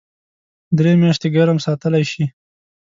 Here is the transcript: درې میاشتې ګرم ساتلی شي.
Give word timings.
درې 0.77 0.91
میاشتې 1.01 1.27
ګرم 1.35 1.57
ساتلی 1.65 2.03
شي. 2.11 2.25